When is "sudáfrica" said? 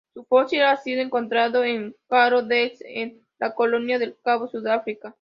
4.47-5.09